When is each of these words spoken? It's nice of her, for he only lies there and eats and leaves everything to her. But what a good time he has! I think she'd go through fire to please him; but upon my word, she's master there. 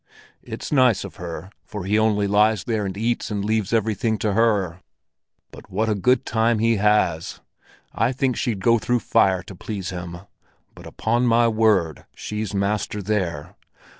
It's 0.41 0.71
nice 0.71 1.03
of 1.03 1.17
her, 1.17 1.51
for 1.63 1.85
he 1.85 1.99
only 1.99 2.25
lies 2.25 2.63
there 2.63 2.87
and 2.87 2.97
eats 2.97 3.29
and 3.29 3.45
leaves 3.45 3.71
everything 3.71 4.17
to 4.17 4.33
her. 4.33 4.81
But 5.51 5.69
what 5.69 5.89
a 5.89 5.93
good 5.93 6.25
time 6.25 6.57
he 6.57 6.77
has! 6.77 7.39
I 7.93 8.11
think 8.11 8.35
she'd 8.35 8.61
go 8.63 8.79
through 8.79 9.01
fire 9.01 9.43
to 9.43 9.53
please 9.53 9.91
him; 9.91 10.21
but 10.73 10.87
upon 10.87 11.27
my 11.27 11.47
word, 11.47 12.05
she's 12.15 12.51
master 12.51 12.99
there. 13.03 13.53